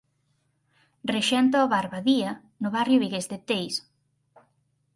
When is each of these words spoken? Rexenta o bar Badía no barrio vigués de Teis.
Rexenta 1.15 1.65
o 1.65 1.69
bar 1.73 1.87
Badía 1.93 2.31
no 2.61 2.69
barrio 2.77 3.01
vigués 3.03 3.25
de 3.31 3.37
Teis. 3.49 3.75